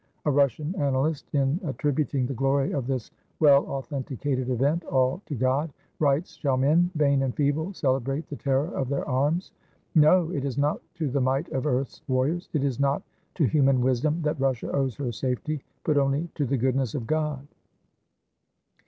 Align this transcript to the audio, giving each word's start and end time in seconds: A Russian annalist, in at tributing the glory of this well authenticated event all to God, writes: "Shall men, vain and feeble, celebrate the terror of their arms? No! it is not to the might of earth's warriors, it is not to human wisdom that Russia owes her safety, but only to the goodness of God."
A 0.25 0.31
Russian 0.31 0.73
annalist, 0.79 1.25
in 1.31 1.59
at 1.63 1.77
tributing 1.77 2.25
the 2.25 2.33
glory 2.33 2.71
of 2.71 2.87
this 2.87 3.11
well 3.39 3.67
authenticated 3.67 4.49
event 4.49 4.83
all 4.85 5.21
to 5.27 5.35
God, 5.35 5.71
writes: 5.99 6.37
"Shall 6.37 6.57
men, 6.57 6.89
vain 6.95 7.21
and 7.21 7.35
feeble, 7.35 7.71
celebrate 7.73 8.27
the 8.27 8.35
terror 8.35 8.69
of 8.75 8.89
their 8.89 9.07
arms? 9.07 9.51
No! 9.93 10.31
it 10.31 10.43
is 10.43 10.57
not 10.57 10.81
to 10.95 11.07
the 11.07 11.21
might 11.21 11.49
of 11.51 11.67
earth's 11.67 12.01
warriors, 12.07 12.49
it 12.53 12.63
is 12.63 12.79
not 12.79 13.03
to 13.35 13.43
human 13.45 13.79
wisdom 13.79 14.23
that 14.23 14.39
Russia 14.39 14.71
owes 14.75 14.95
her 14.95 15.11
safety, 15.11 15.61
but 15.83 15.97
only 15.99 16.29
to 16.33 16.47
the 16.47 16.57
goodness 16.57 16.95
of 16.95 17.05
God." 17.05 17.45